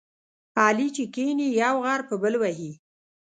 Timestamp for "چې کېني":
0.95-1.47